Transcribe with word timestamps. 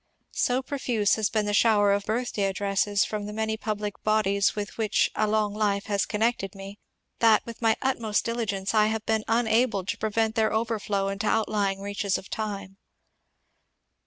So 0.33 0.63
profuse 0.63 1.13
has 1.13 1.29
been 1.29 1.45
the 1.45 1.53
shower 1.53 1.93
of 1.93 2.05
birthday 2.07 2.45
addresses 2.45 3.05
from 3.05 3.27
the 3.27 3.33
many 3.33 3.55
public 3.55 4.01
bodies 4.03 4.55
with 4.55 4.75
which 4.75 5.11
a 5.13 5.27
long 5.27 5.53
life 5.53 5.85
has 5.85 6.07
connected 6.07 6.55
me, 6.55 6.79
that, 7.19 7.45
with 7.45 7.61
my 7.61 7.77
utmost 7.83 8.25
diligence, 8.25 8.73
I 8.73 8.87
have 8.87 9.05
been 9.05 9.23
unable 9.27 9.85
to 9.85 9.97
prevent 9.99 10.33
their 10.33 10.51
overflow 10.51 11.09
into 11.09 11.27
outlying 11.27 11.81
reaches 11.81 12.17
of 12.17 12.31
time. 12.31 12.77